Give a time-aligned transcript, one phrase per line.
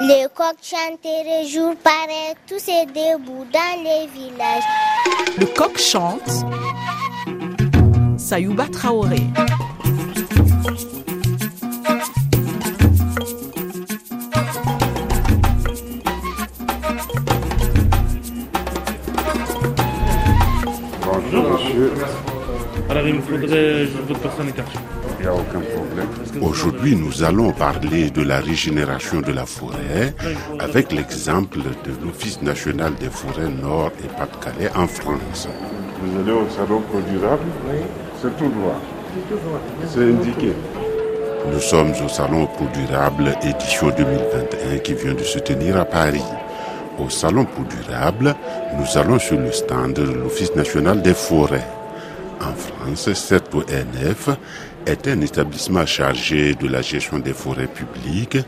[0.00, 4.62] Les coqs chanteraient jour pareil, tous ces debout dans les villages.
[5.36, 6.46] Le coq chante.
[8.16, 9.22] Sayouba Traoré.
[21.02, 21.92] Bonjour, monsieur.
[22.88, 24.78] Alors il me faudrait votre personne écartée.
[25.28, 26.08] A aucun problème.
[26.40, 30.14] Aujourd'hui, nous allons parler de la régénération de la forêt
[30.58, 35.46] avec l'exemple de l'Office national des forêts Nord et Pas-de-Calais en France.
[36.00, 37.78] Vous allez au salon durable Oui.
[38.22, 38.80] C'est tout droit.
[39.86, 40.52] C'est indiqué.
[41.52, 46.24] Nous sommes au salon pro durable édition 2021 qui vient de se tenir à Paris.
[46.98, 48.34] Au salon pro durable,
[48.78, 51.66] nous allons sur le stand de l'Office national des forêts.
[52.48, 54.30] En France, cette ONF
[54.86, 58.38] est un établissement chargé de la gestion des forêts publiques,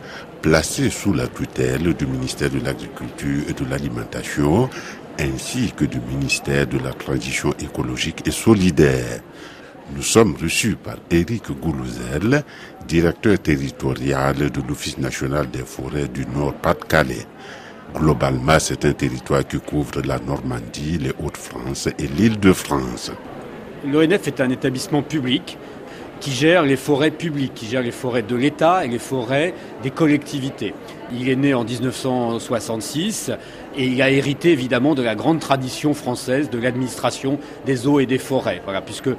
[0.41, 4.71] placé sous la tutelle du ministère de l'Agriculture et de l'Alimentation,
[5.19, 9.21] ainsi que du ministère de la Transition écologique et solidaire.
[9.95, 12.43] Nous sommes reçus par Éric Goulouzel,
[12.89, 17.27] directeur territorial de l'Office national des forêts du Nord-Pas-de-Calais.
[17.95, 23.13] Globalement, c'est un territoire qui couvre la Normandie, les Hauts-de-France et l'île de France.
[23.87, 25.57] L'ONF est un établissement public
[26.21, 29.91] qui gère les forêts publiques, qui gère les forêts de l'État et les forêts des
[29.91, 30.75] collectivités.
[31.19, 33.33] Il est né en 1966
[33.77, 38.07] et il a hérité évidemment de la grande tradition française de l'administration des eaux et
[38.07, 38.61] des forêts.
[38.85, 39.11] Puisque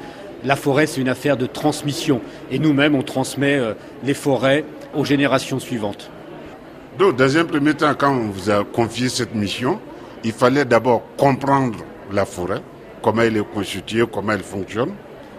[0.43, 2.21] la forêt, c'est une affaire de transmission.
[2.51, 3.73] Et nous-mêmes, on transmet euh,
[4.03, 4.63] les forêts
[4.95, 6.09] aux générations suivantes.
[6.97, 9.79] Donc, dans un premier temps, quand on vous a confié cette mission,
[10.23, 11.79] il fallait d'abord comprendre
[12.11, 12.61] la forêt,
[13.01, 14.93] comment elle est constituée, comment elle fonctionne.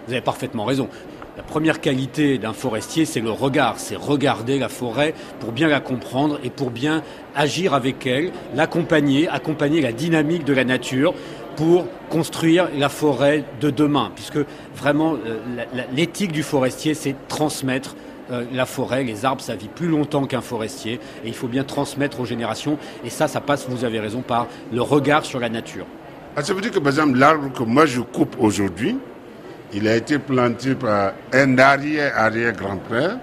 [0.07, 0.89] Vous avez parfaitement raison.
[1.37, 5.81] La première qualité d'un forestier, c'est le regard, c'est regarder la forêt pour bien la
[5.81, 7.03] comprendre et pour bien
[7.35, 11.15] agir avec elle, l'accompagner, accompagner la dynamique de la nature
[11.57, 14.41] pour construire la forêt de demain, puisque
[14.77, 15.39] vraiment euh,
[15.95, 17.97] l'éthique du forestier, c'est transmettre
[18.31, 21.65] euh, la forêt, les arbres, ça vit plus longtemps qu'un forestier, et il faut bien
[21.65, 25.49] transmettre aux générations, et ça, ça passe, vous avez raison, par le regard sur la
[25.49, 25.87] nature.
[26.35, 28.97] Ah, ça veut dire que, par exemple, l'arbre que moi je coupe aujourd'hui,
[29.75, 33.19] il a été planté par un arrière-arrière-grand-père.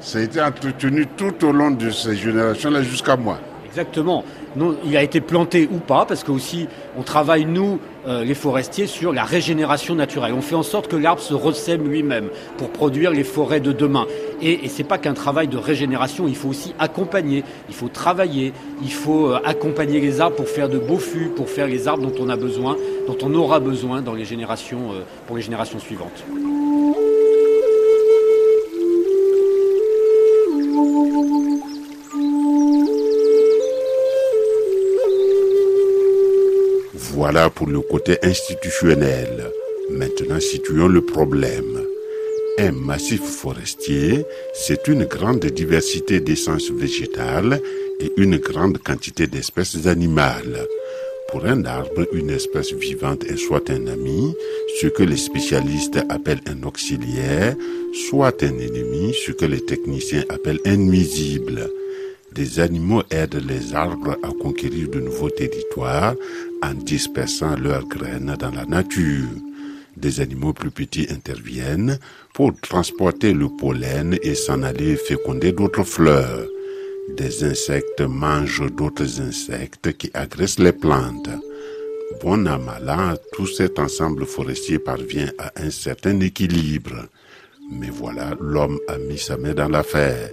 [0.00, 3.38] Ça a été entretenu tout au long de ces générations-là jusqu'à moi.
[3.66, 4.24] Exactement.
[4.56, 8.34] Non, il a été planté ou pas, parce que aussi on travaille nous, euh, les
[8.34, 10.32] forestiers, sur la régénération naturelle.
[10.32, 14.06] On fait en sorte que l'arbre se ressème lui-même pour produire les forêts de demain.
[14.40, 18.52] Et, et c'est pas qu'un travail de régénération, il faut aussi accompagner, il faut travailler,
[18.82, 22.02] il faut euh, accompagner les arbres pour faire de beaux fûts, pour faire les arbres
[22.10, 22.76] dont on a besoin,
[23.06, 26.24] dont on aura besoin dans les générations, euh, pour les générations suivantes.
[37.18, 39.50] Voilà pour le côté institutionnel.
[39.90, 41.82] Maintenant, situons le problème.
[42.58, 44.24] Un massif forestier,
[44.54, 47.60] c'est une grande diversité d'essences végétales
[47.98, 50.64] et une grande quantité d'espèces animales.
[51.32, 54.32] Pour un arbre, une espèce vivante est soit un ami,
[54.80, 57.56] ce que les spécialistes appellent un auxiliaire,
[58.08, 61.68] soit un ennemi, ce que les techniciens appellent un nuisible.
[62.32, 66.14] Des animaux aident les arbres à conquérir de nouveaux territoires
[66.62, 69.28] en dispersant leurs graines dans la nature.
[69.96, 71.98] Des animaux plus petits interviennent
[72.32, 76.46] pour transporter le pollen et s'en aller féconder d'autres fleurs.
[77.16, 81.30] Des insectes mangent d'autres insectes qui agressent les plantes.
[82.22, 87.08] Bon à mal tout cet ensemble forestier parvient à un certain équilibre.
[87.70, 90.30] Mais voilà, l'homme a mis sa main dans l'affaire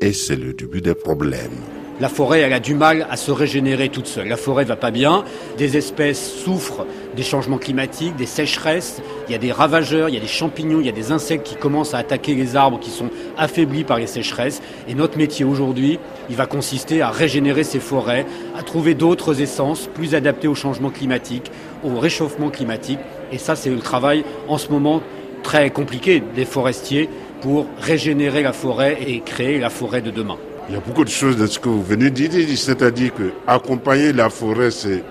[0.00, 1.81] et c'est le début des problèmes.
[2.02, 4.26] La forêt, a du mal à se régénérer toute seule.
[4.26, 5.22] La forêt va pas bien.
[5.56, 9.00] Des espèces souffrent des changements climatiques, des sécheresses.
[9.28, 11.46] Il y a des ravageurs, il y a des champignons, il y a des insectes
[11.46, 13.08] qui commencent à attaquer les arbres qui sont
[13.38, 14.62] affaiblis par les sécheresses.
[14.88, 18.26] Et notre métier aujourd'hui, il va consister à régénérer ces forêts,
[18.58, 21.52] à trouver d'autres essences plus adaptées au changement climatique,
[21.84, 22.98] au réchauffement climatique.
[23.30, 25.02] Et ça, c'est le travail en ce moment
[25.44, 27.08] très compliqué des forestiers
[27.42, 30.38] pour régénérer la forêt et créer la forêt de demain.
[30.68, 33.32] Il y a beaucoup de choses dans ce que vous venez de dire, c'est-à-dire que
[33.46, 35.02] accompagner la forêt, c'est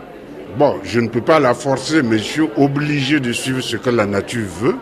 [0.57, 3.89] bon, je ne peux pas la forcer, mais je suis obligé de suivre ce que
[3.89, 4.75] la nature veut.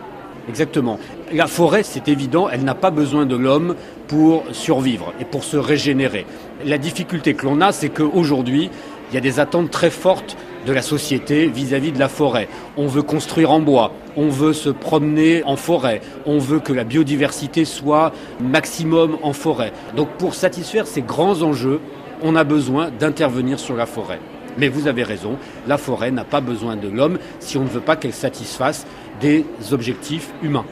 [0.48, 0.98] Exactement.
[1.32, 3.74] La forêt, c'est évident, elle n'a pas besoin de l'homme
[4.08, 6.24] pour survivre et pour se régénérer.
[6.64, 8.70] La difficulté que l'on a, c'est qu'aujourd'hui,
[9.10, 12.48] il y a des attentes très fortes de la société vis-à-vis de la forêt.
[12.76, 16.84] On veut construire en bois, on veut se promener en forêt, on veut que la
[16.84, 19.72] biodiversité soit maximum en forêt.
[19.96, 21.80] Donc pour satisfaire ces grands enjeux,
[22.22, 24.20] on a besoin d'intervenir sur la forêt.
[24.58, 27.80] Mais vous avez raison, la forêt n'a pas besoin de l'homme si on ne veut
[27.80, 28.86] pas qu'elle satisfasse
[29.20, 30.66] des objectifs humains.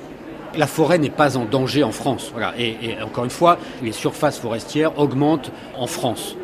[0.56, 2.32] La forêt n'est pas en danger en France.
[2.58, 6.36] Et, encore une fois, les surfaces forestières augmentent en France.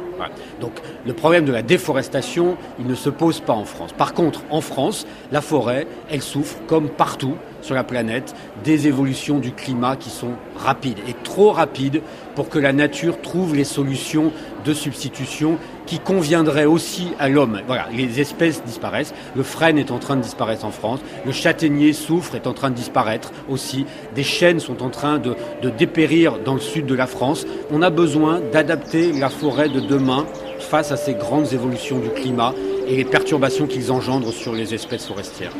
[0.60, 0.72] Donc
[1.06, 3.92] le problème de la déforestation, il ne se pose pas en France.
[3.92, 9.38] Par contre, en France, la forêt, elle souffre, comme partout sur la planète, des évolutions
[9.38, 12.02] du climat qui sont rapides et trop rapides
[12.34, 14.32] pour que la nature trouve les solutions
[14.64, 17.60] de substitution qui conviendraient aussi à l'homme.
[17.66, 19.14] Voilà, les espèces disparaissent.
[19.34, 21.00] Le frêne est en train de disparaître en France.
[21.24, 23.86] Le châtaignier souffre, est en train de disparaître aussi.
[24.14, 25.34] Des chênes sont en train de
[25.70, 27.46] dépérir dans le sud de la France.
[27.70, 30.26] On a besoin d'adapter la forêt de demain
[30.58, 32.54] face à ces grandes évolutions du climat
[32.86, 35.52] et les perturbations qu'ils engendrent sur les espèces forestières.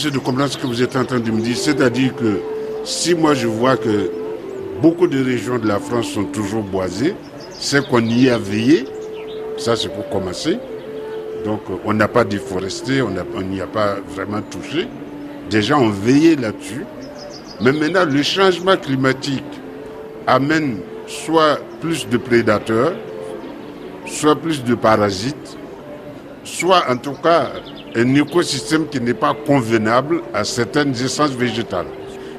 [0.00, 1.58] Je veux essayer de comprendre ce que vous êtes en train de me dire.
[1.58, 2.40] C'est-à-dire que
[2.84, 4.10] si moi je vois que
[4.80, 7.14] beaucoup de régions de la France sont toujours boisées,
[7.58, 8.86] c'est qu'on y a veillé.
[9.58, 10.58] Ça, c'est pour commencer.
[11.44, 13.10] Donc, on n'a pas déforesté, on
[13.42, 14.88] n'y a, pas vraiment touché.
[15.50, 16.86] Gens ont veillé là-dessus.
[17.60, 19.44] Mais maintenant, le changement climatique
[20.26, 22.94] amène soit plus de prédateurs,
[24.06, 25.58] soit plus de parasites,
[26.42, 27.50] soit en tout cas
[27.94, 31.86] un écosystème qui n'est pas convenable à certaines essences végétales.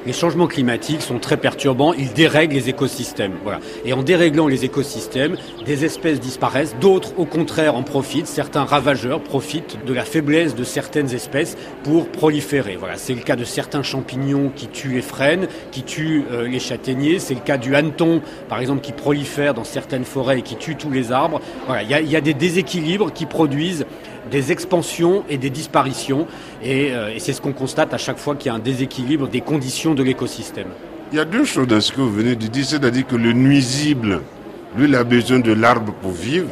[0.04, 3.34] Les changements climatiques sont très perturbants, ils dérèglent les écosystèmes.
[3.44, 3.60] Voilà.
[3.84, 9.20] Et en déréglant les écosystèmes, des espèces disparaissent, d'autres au contraire en profitent, certains ravageurs
[9.20, 12.74] profitent de la faiblesse de certaines espèces pour proliférer.
[12.76, 12.96] Voilà.
[12.96, 17.20] C'est le cas de certains champignons qui tuent les frênes, qui tuent euh, les châtaigniers,
[17.20, 20.74] c'est le cas du hanneton par exemple qui prolifère dans certaines forêts et qui tue
[20.74, 21.40] tous les arbres.
[21.66, 21.84] Voilà.
[21.84, 23.86] Il y a, y a des déséquilibres qui produisent
[24.30, 26.26] des expansions et des disparitions.
[26.62, 29.28] Et, euh, et c'est ce qu'on constate à chaque fois qu'il y a un déséquilibre
[29.28, 30.68] des conditions de l'écosystème.
[31.12, 33.32] Il y a deux choses dans ce que vous venez de dire, c'est-à-dire que le
[33.32, 34.20] nuisible,
[34.76, 36.48] lui, il a besoin de l'arbre pour vivre,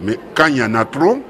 [0.00, 1.22] mais quand il y en a trop,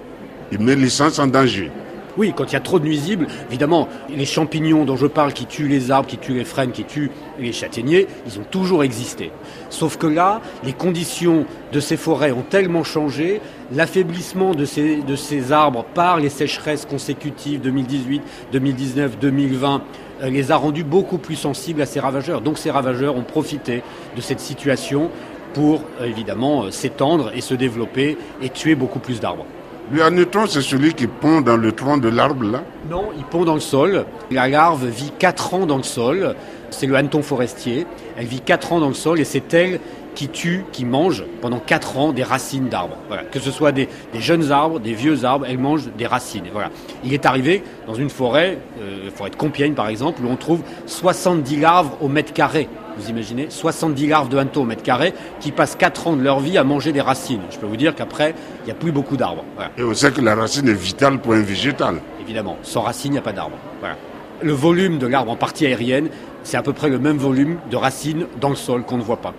[0.52, 1.70] il met l'essence en danger.
[2.16, 5.46] Oui, quand il y a trop de nuisibles, évidemment, les champignons dont je parle qui
[5.46, 9.32] tuent les arbres, qui tuent les frênes, qui tuent les châtaigniers, ils ont toujours existé.
[9.70, 13.40] Sauf que là, les conditions de ces forêts ont tellement changé,
[13.74, 18.22] l'affaiblissement de ces, arbres par les sécheresses consécutives 2018,
[18.52, 19.82] 2019, 2020
[20.22, 22.40] les a rendus beaucoup plus sensibles à ces ravageurs.
[22.40, 23.82] Donc ces ravageurs ont profité
[24.16, 25.10] de cette situation
[25.54, 29.46] pour évidemment s'étendre et se développer et tuer beaucoup plus d'arbres.
[29.92, 33.44] Le hanneton, c'est celui qui pond dans le tronc de l'arbre, là Non, il pond
[33.44, 34.06] dans le sol.
[34.30, 36.34] La larve vit 4 ans dans le sol.
[36.70, 37.86] C'est le hanneton forestier.
[38.16, 39.80] Elle vit 4 ans dans le sol et c'est elle
[40.14, 42.96] qui tue, qui mange pendant 4 ans des racines d'arbres.
[43.30, 46.44] Que ce soit des, des, jeunes arbres, des vieux arbres, elle mange des racines.
[46.50, 46.70] Voilà.
[47.04, 50.62] Il est arrivé dans une forêt, euh, forêt de Compiègne par exemple, où on trouve
[50.86, 52.68] 70 larves au mètre carré.
[52.96, 56.40] Vous imaginez 70 larves de hanneton au mètre carré qui passent 4 ans de leur
[56.40, 57.40] vie à manger des racines.
[57.50, 59.44] Je peux vous dire qu'après, il n'y a plus beaucoup d'arbres.
[59.56, 59.70] Voilà.
[59.76, 61.96] Et on sait que la racine est vitale pour un végétal.
[62.20, 63.56] Évidemment, sans racine, il n'y a pas d'arbre.
[63.80, 63.96] Voilà.
[64.42, 66.08] Le volume de l'arbre en partie aérienne,
[66.42, 69.20] c'est à peu près le même volume de racines dans le sol qu'on ne voit
[69.20, 69.34] pas.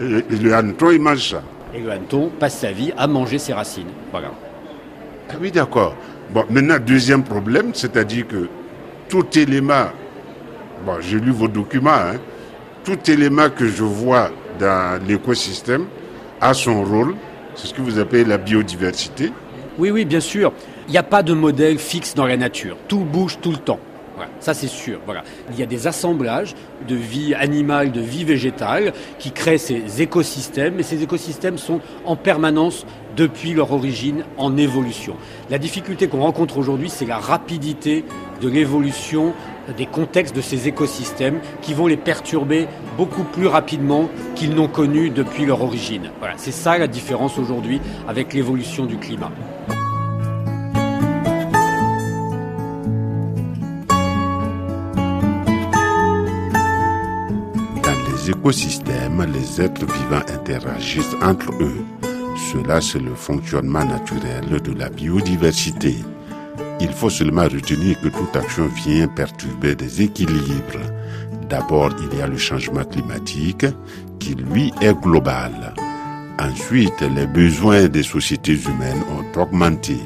[0.00, 1.42] Et, et le hanneton, il mange ça.
[1.74, 3.88] Et le hanneton passe sa vie à manger ses racines.
[4.10, 4.30] Voilà.
[5.30, 5.94] Ah oui, d'accord.
[6.30, 8.48] Bon, maintenant, deuxième problème, c'est-à-dire que
[9.08, 9.86] tout élément,
[10.84, 12.16] bon, j'ai lu vos documents, hein,
[12.86, 15.86] tout élément que je vois dans l'écosystème
[16.40, 17.16] a son rôle.
[17.56, 19.32] C'est ce que vous appelez la biodiversité.
[19.76, 20.52] Oui, oui, bien sûr.
[20.86, 22.76] Il n'y a pas de modèle fixe dans la nature.
[22.86, 23.80] Tout bouge tout le temps.
[24.40, 25.00] Ça c'est sûr.
[25.50, 26.54] Il y a des assemblages
[26.88, 32.16] de vie animale, de vie végétale qui créent ces écosystèmes et ces écosystèmes sont en
[32.16, 35.16] permanence depuis leur origine en évolution.
[35.50, 38.04] La difficulté qu'on rencontre aujourd'hui, c'est la rapidité
[38.40, 39.34] de l'évolution
[39.76, 45.10] des contextes de ces écosystèmes qui vont les perturber beaucoup plus rapidement qu'ils n'ont connu
[45.10, 46.10] depuis leur origine.
[46.18, 49.32] Voilà, c'est ça la différence aujourd'hui avec l'évolution du climat.
[58.30, 61.84] écosystèmes, les êtres vivants interagissent entre eux.
[62.52, 65.96] Cela, c'est le fonctionnement naturel de la biodiversité.
[66.80, 70.84] Il faut seulement retenir que toute action vient perturber des équilibres.
[71.48, 73.66] D'abord, il y a le changement climatique,
[74.18, 75.74] qui lui est global.
[76.38, 79.96] Ensuite, les besoins des sociétés humaines ont augmenté.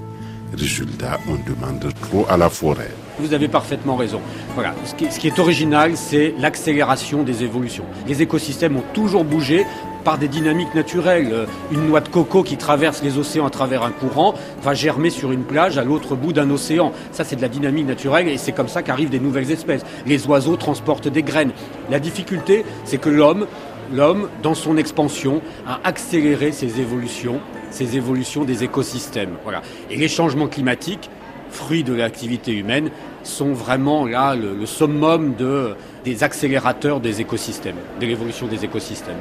[0.56, 2.90] Résultat, on demande trop à la forêt.
[3.20, 4.20] Vous avez parfaitement raison.
[4.54, 4.74] Voilà.
[4.84, 7.84] Ce qui, est original, c'est l'accélération des évolutions.
[8.08, 9.64] Les écosystèmes ont toujours bougé
[10.02, 11.28] par des dynamiques naturelles.
[11.32, 15.10] Euh, Une noix de coco qui traverse les océans à travers un courant va germer
[15.10, 16.92] sur une plage à l'autre bout d'un océan.
[17.12, 19.82] Ça, c'est de la dynamique naturelle et c'est comme ça qu'arrivent des nouvelles espèces.
[20.06, 21.52] Les oiseaux transportent des graines.
[21.90, 23.46] La difficulté, c'est que l'homme,
[23.92, 29.36] l'homme, dans son expansion, a accéléré ces évolutions, ces évolutions des écosystèmes.
[29.44, 29.62] Voilà.
[29.90, 31.10] Et les changements climatiques,
[31.50, 32.90] fruits de l'activité humaine,
[33.22, 39.20] sont vraiment là le, summum de, des accélérateurs des écosystèmes, de l'évolution des écosystèmes.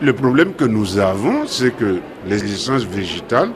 [0.00, 3.50] Le problème que nous avons, c'est que les essences végétales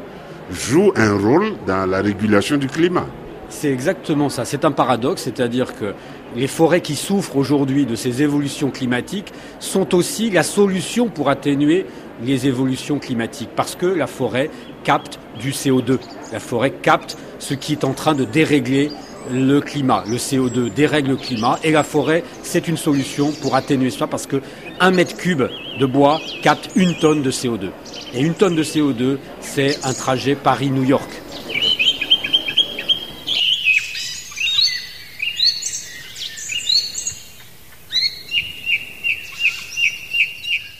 [0.50, 3.06] jouent un rôle dans la régulation du climat.
[3.54, 4.44] C'est exactement ça.
[4.44, 5.94] C'est un paradoxe, c'est-à-dire que
[6.34, 11.86] les forêts qui souffrent aujourd'hui de ces évolutions climatiques sont aussi la solution pour atténuer
[12.22, 14.50] les évolutions climatiques, parce que la forêt
[14.82, 15.98] capte du CO2.
[16.32, 18.90] La forêt capte ce qui est en train de dérégler
[19.32, 20.02] le climat.
[20.08, 24.26] Le CO2 dérègle le climat et la forêt, c'est une solution pour atténuer ça parce
[24.26, 24.42] que
[24.80, 25.44] un mètre cube
[25.78, 27.68] de bois capte une tonne de CO2.
[28.14, 31.08] Et une tonne de CO2, c'est un trajet Paris-New York.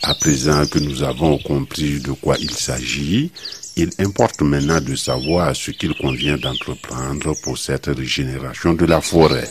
[0.07, 3.31] À présent que nous avons compris de quoi il s'agit,
[3.75, 9.49] il importe maintenant de savoir ce qu'il convient d'entreprendre pour cette régénération de la forêt.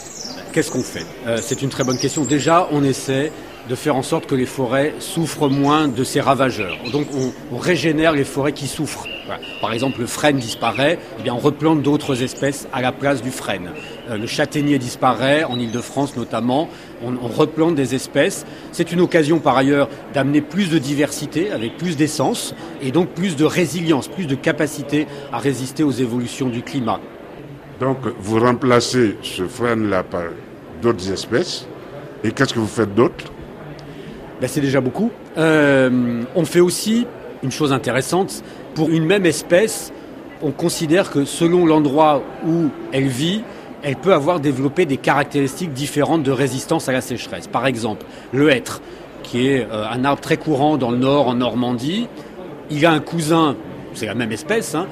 [0.52, 1.04] Qu'est-ce qu'on fait?
[1.26, 2.24] Euh, C'est une très bonne question.
[2.24, 3.32] Déjà, on essaie
[3.68, 6.78] de faire en sorte que les forêts souffrent moins de ces ravageurs.
[6.92, 9.08] Donc on, on régénère les forêts qui souffrent.
[9.26, 9.40] Voilà.
[9.60, 13.30] Par exemple, le frêne disparaît, eh bien on replante d'autres espèces à la place du
[13.30, 13.70] frêne.
[14.10, 16.68] Euh, le châtaignier disparaît, en Ile-de-France notamment,
[17.02, 18.44] on, on replante des espèces.
[18.72, 23.36] C'est une occasion par ailleurs d'amener plus de diversité, avec plus d'essence, et donc plus
[23.36, 27.00] de résilience, plus de capacité à résister aux évolutions du climat.
[27.80, 30.24] Donc vous remplacez ce frêne-là par
[30.82, 31.66] d'autres espèces.
[32.22, 33.26] Et qu'est-ce que vous faites d'autre?
[34.40, 35.10] Ben, c'est déjà beaucoup.
[35.38, 37.06] Euh, on fait aussi
[37.42, 38.42] une chose intéressante.
[38.74, 39.92] Pour une même espèce,
[40.42, 43.42] on considère que selon l'endroit où elle vit,
[43.82, 47.46] elle peut avoir développé des caractéristiques différentes de résistance à la sécheresse.
[47.46, 48.80] Par exemple, le hêtre,
[49.22, 52.08] qui est euh, un arbre très courant dans le nord, en Normandie,
[52.70, 53.56] il a un cousin,
[53.94, 54.86] c'est la même espèce, hein,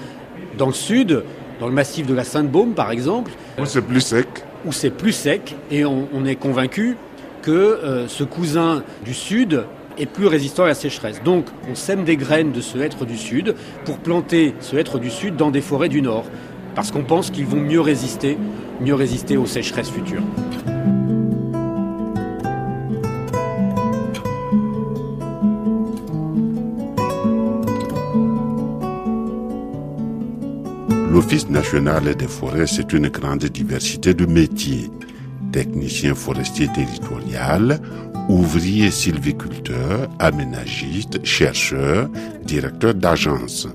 [0.58, 1.24] dans le sud,
[1.58, 4.26] dans le massif de la Sainte-Baume par exemple, Ou c'est plus sec
[4.64, 6.96] où c'est plus sec et on, on est convaincu
[7.42, 9.64] que euh, ce cousin du sud
[9.98, 11.22] est plus résistant à la sécheresse.
[11.22, 15.10] Donc on sème des graines de ce hêtre du sud pour planter ce hêtre du
[15.10, 16.24] sud dans des forêts du nord
[16.74, 18.38] parce qu'on pense qu'ils vont mieux résister,
[18.80, 20.22] mieux résister aux sécheresses futures.
[31.10, 34.90] L'Office national des forêts, c'est une grande diversité de métiers.
[35.52, 37.78] Technicien forestier territorial,
[38.28, 42.08] ouvrier sylviculteur, aménagiste, chercheur,
[42.44, 43.68] directeur d'agence.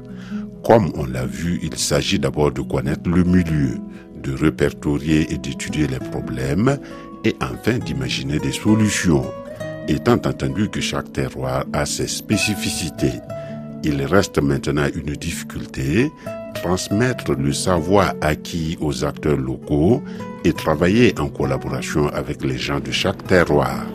[0.63, 3.77] Comme on l'a vu, il s'agit d'abord de connaître le milieu,
[4.21, 6.77] de répertorier et d'étudier les problèmes
[7.23, 9.25] et enfin d'imaginer des solutions.
[9.87, 13.13] Étant entendu que chaque terroir a ses spécificités,
[13.83, 16.11] il reste maintenant une difficulté,
[16.61, 20.01] transmettre le savoir acquis aux acteurs locaux
[20.43, 23.85] et travailler en collaboration avec les gens de chaque terroir.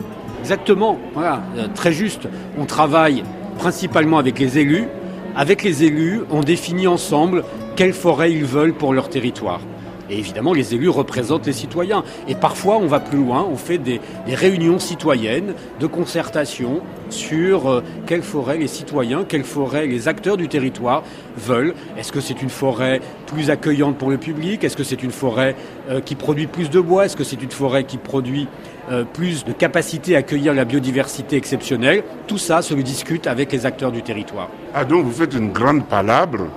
[0.41, 2.27] Exactement, voilà, euh, très juste.
[2.57, 3.23] On travaille
[3.57, 4.87] principalement avec les élus.
[5.35, 7.43] Avec les élus, on définit ensemble
[7.75, 9.61] quelles forêts ils veulent pour leur territoire.
[10.09, 12.03] Et évidemment, les élus représentent les citoyens.
[12.27, 17.83] Et parfois, on va plus loin, on fait des, réunions citoyennes de concertation sur euh,
[18.07, 21.03] quelles forêts les citoyens, quelles forêts les acteurs du territoire
[21.37, 21.73] veulent.
[21.97, 24.63] Est-ce que c'est une forêt plus accueillante pour le public?
[24.63, 25.55] Est-ce que c'est une forêt
[25.89, 27.05] euh, qui produit plus de bois?
[27.05, 28.47] Est-ce que c'est une forêt qui produit
[28.91, 32.03] euh, plus de capacité à accueillir la biodiversité exceptionnelle?
[32.27, 34.49] Tout ça se discute avec les acteurs du territoire.
[34.73, 36.47] Ah donc vous faites une grande palabre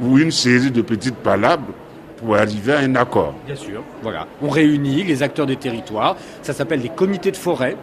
[0.00, 1.72] ou une série de petites palabres
[2.24, 3.34] pour arriver à un accord.
[3.46, 3.82] Bien sûr.
[4.02, 4.26] Voilà.
[4.40, 6.16] On réunit les acteurs des territoires.
[6.42, 7.76] Ça s'appelle des comités de forêt.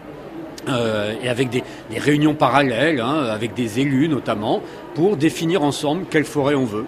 [0.67, 4.61] euh, et avec des, des réunions parallèles, hein, avec des élus notamment,
[4.95, 6.85] pour définir ensemble quelle forêt on veut.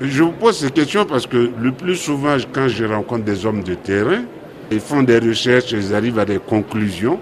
[0.00, 3.62] Je vous pose ces questions parce que le plus souvent, quand je rencontre des hommes
[3.62, 4.22] de terrain,
[4.72, 7.20] ils font des recherches, ils arrivent à des conclusions.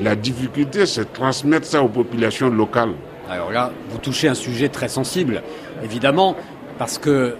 [0.00, 2.92] La difficulté, c'est de transmettre ça aux populations locales.
[3.30, 5.42] Alors là, vous touchez un sujet très sensible,
[5.82, 6.36] évidemment,
[6.78, 7.36] parce que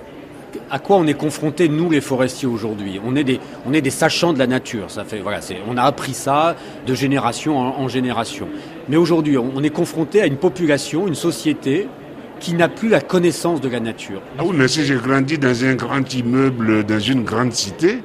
[0.71, 3.91] à quoi on est confronté nous les forestiers aujourd'hui On est des on est des
[3.91, 4.91] sachants de la nature.
[4.91, 6.57] Ça fait voilà, on a appris ça
[6.87, 8.49] de génération en, en génération.
[8.89, 11.89] Mais aujourd'hui, on, on est confronté à une population, une société
[12.41, 14.21] qui n'a plus la connaissance de la nature.
[14.39, 18.03] Ah oui, mais si j'ai grandi dans un grand immeuble, dans une grande cité,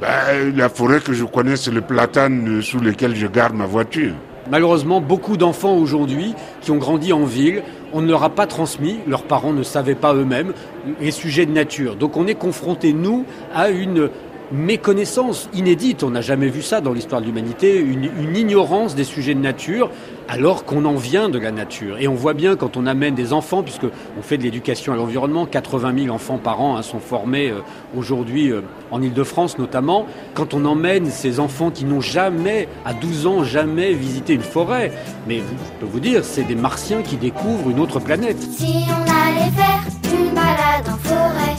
[0.00, 4.14] ben, la forêt que je connais, c'est le platane sous lequel je garde ma voiture.
[4.50, 8.98] Malheureusement, beaucoup d'enfants aujourd'hui qui ont grandi en ville, on ne leur a pas transmis,
[9.06, 10.52] leurs parents ne savaient pas eux-mêmes,
[11.00, 11.96] les sujets de nature.
[11.96, 14.10] Donc on est confronté, nous, à une
[14.52, 19.34] méconnaissance inédite, on n'a jamais vu ça dans l'histoire de l'humanité, une, ignorance des sujets
[19.34, 19.90] de nature,
[20.28, 21.98] alors qu'on en vient de la nature.
[21.98, 23.86] Et on voit bien quand on amène des enfants, puisque
[24.18, 27.60] on fait de l'éducation à l'environnement, 80 000 enfants par an hein, sont formés euh,
[27.96, 33.26] aujourd'hui euh, en Ile-de-France notamment, quand on emmène ces enfants qui n'ont jamais, à 12
[33.26, 34.92] ans, jamais visité une forêt,
[35.26, 38.40] mais je peux vous dire, c'est des martiens qui découvrent une autre planète.
[38.40, 39.82] Si on allait faire
[40.14, 41.56] une balade en forêt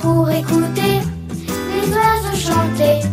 [0.00, 1.01] pour écouter
[2.52, 3.08] chanter.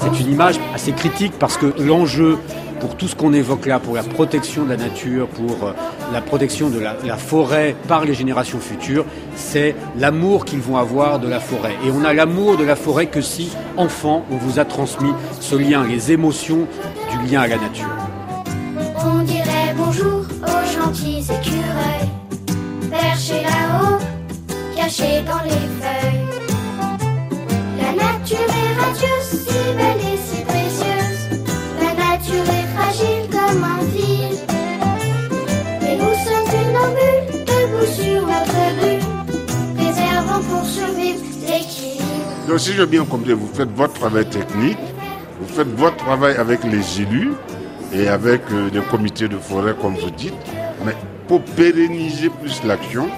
[0.00, 2.38] C'est une image assez critique parce que l'enjeu
[2.80, 5.72] pour tout ce qu'on évoque là, pour la protection de la nature, pour euh,
[6.12, 9.04] la protection de la, la forêt par les générations futures,
[9.36, 11.74] c'est l'amour qu'ils vont avoir de la forêt.
[11.84, 15.56] Et on a l'amour de la forêt que si, enfant, on vous a transmis ce
[15.56, 16.66] lien, les émotions
[17.10, 17.94] du lien à la nature.
[19.04, 22.08] On dirait bonjour aux gentils écureuils,
[22.90, 23.98] perchés là-haut,
[24.74, 26.39] cachés dans les feuilles.
[28.30, 31.40] Nature est radieuse, si belle et si précieuse.
[31.80, 34.38] La nature est fragile comme un fil.
[35.82, 39.00] Et nous sommes funambules, debout sur notre rue,
[39.74, 42.46] préservant pour survivre l'équilibre.
[42.46, 44.78] Donc si j'ai bien compris, vous faites votre travail technique,
[45.40, 47.32] vous faites votre travail avec les élus
[47.92, 50.34] et avec euh, des comités de forêt, comme vous dites,
[50.84, 50.94] mais
[51.26, 53.08] pour pérenniser plus l'action,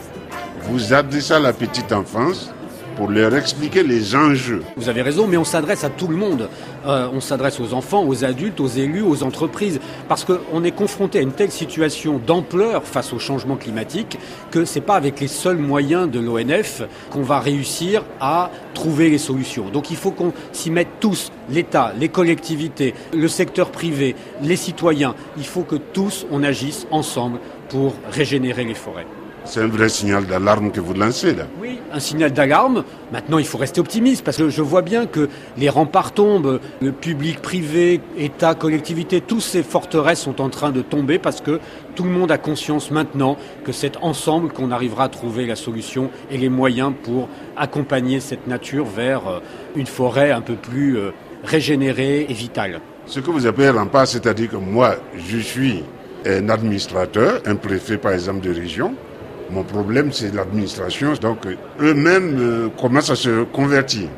[0.70, 2.50] vous adressez à la petite enfance
[2.96, 4.62] pour leur expliquer les enjeux.
[4.76, 6.48] Vous avez raison, mais on s'adresse à tout le monde.
[6.86, 11.18] Euh, on s'adresse aux enfants, aux adultes, aux élus, aux entreprises, parce qu'on est confronté
[11.18, 14.18] à une telle situation d'ampleur face au changement climatique
[14.50, 19.18] que c'est pas avec les seuls moyens de l'ONF qu'on va réussir à trouver les
[19.18, 19.68] solutions.
[19.68, 25.14] Donc il faut qu'on s'y mette tous, l'État, les collectivités, le secteur privé, les citoyens.
[25.36, 29.06] Il faut que tous on agisse ensemble pour régénérer les forêts.
[29.44, 31.44] C'est un vrai signal d'alarme que vous lancez là.
[31.60, 32.84] Oui, un signal d'alarme.
[33.12, 36.92] Maintenant, il faut rester optimiste parce que je vois bien que les remparts tombent, le
[36.92, 41.60] public, privé, État, collectivité, tous ces forteresses sont en train de tomber parce que
[41.94, 46.10] tout le monde a conscience maintenant que c'est ensemble qu'on arrivera à trouver la solution
[46.30, 49.40] et les moyens pour accompagner cette nature vers euh,
[49.76, 51.10] une forêt un peu plus euh,
[51.44, 52.80] régénérée et vitale.
[53.06, 55.82] Ce que vous appelez rempart, c'est-à-dire que moi, je suis
[56.24, 58.94] un administrateur, un préfet par exemple de région.
[59.52, 61.12] Mon problème, c'est l'administration.
[61.20, 61.46] Donc,
[61.78, 64.08] eux-mêmes euh, commencent à se convertir.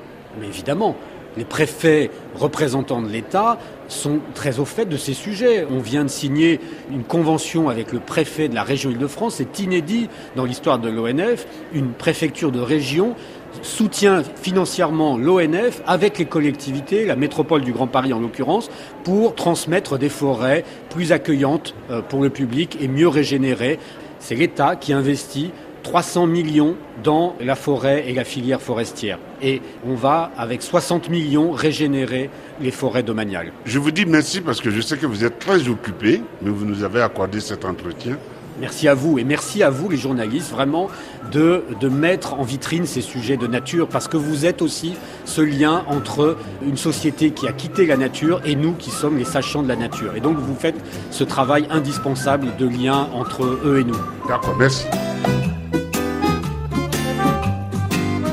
[0.41, 0.97] Mais évidemment,
[1.37, 5.67] les préfets représentants de l'État sont très au fait de ces sujets.
[5.69, 6.61] On vient de signer
[6.93, 9.37] une convention avec le préfet de la région Île-de-France.
[9.39, 11.47] C'est inédit dans l'histoire de l'ONF.
[11.73, 13.17] Une préfecture de région
[13.63, 18.71] soutient financièrement l'ONF avec les collectivités, la métropole du Grand Paris en l'occurrence,
[19.03, 23.79] pour transmettre des forêts plus accueillantes euh, pour le public et mieux régénérées.
[24.25, 25.51] C'est l'État qui investit
[25.83, 29.19] 300 millions dans la forêt et la filière forestière.
[29.43, 33.53] Et on va, avec 60 millions, régénérer les forêts domaniales.
[33.67, 36.65] Je vous dis merci parce que je sais que vous êtes très occupés, mais vous
[36.65, 38.17] nous avez accordé cet entretien.
[38.61, 40.89] Merci à vous et merci à vous les journalistes vraiment
[41.33, 45.41] de, de mettre en vitrine ces sujets de nature parce que vous êtes aussi ce
[45.41, 49.63] lien entre une société qui a quitté la nature et nous qui sommes les sachants
[49.63, 50.15] de la nature.
[50.15, 50.77] Et donc vous faites
[51.11, 53.99] ce travail indispensable de lien entre eux et nous.
[54.29, 54.85] D'accord, merci.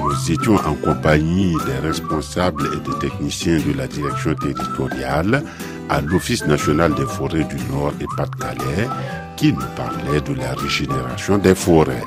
[0.04, 5.44] Nous étions en compagnie des responsables et des techniciens de la direction territoriale
[5.90, 8.88] à l'Office national des forêts du Nord et Pas-de-Calais
[9.42, 12.04] qui nous parlait de la régénération des forêts.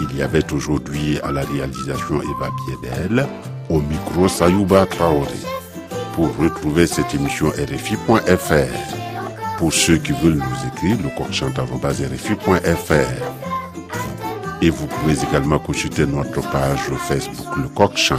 [0.00, 3.28] Il y avait aujourd'hui à la réalisation Eva Piedel,
[3.68, 5.38] au micro Sayouba Traoré.
[6.14, 8.96] Pour retrouver cette émission RFI.fr.
[9.56, 11.10] Pour ceux qui veulent nous écrire, le
[12.12, 13.22] RFI.fr.
[14.60, 18.18] Et vous pouvez également consulter notre page Facebook Le Coq Chante.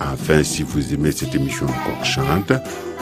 [0.00, 2.52] Enfin, si vous aimez cette émission Le Coq Chante,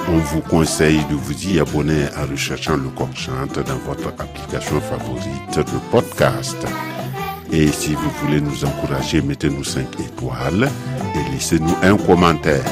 [0.09, 3.09] on vous conseille de vous y abonner en recherchant Le Coq
[3.67, 6.57] dans votre application favorite de podcast.
[7.53, 10.69] Et si vous voulez nous encourager, mettez-nous 5 étoiles
[11.15, 12.65] et laissez-nous un commentaire.